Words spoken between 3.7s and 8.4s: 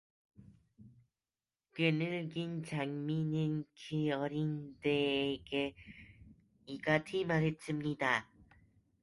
그 어린애에게 이같이 말했습니다.